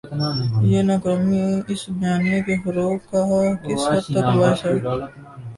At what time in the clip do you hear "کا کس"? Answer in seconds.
3.09-3.81